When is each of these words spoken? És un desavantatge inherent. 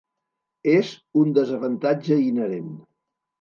És 0.71 0.89
un 1.23 1.35
desavantatge 1.39 2.19
inherent. 2.31 2.73